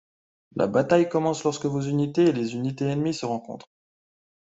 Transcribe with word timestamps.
La 0.55 0.65
bataille 0.65 1.09
commence 1.09 1.43
lorsque 1.43 1.67
vos 1.67 1.81
unités 1.81 2.23
et 2.23 2.31
les 2.33 2.55
unités 2.55 2.85
ennemies 2.85 3.13
se 3.13 3.27
rencontrent. 3.27 3.69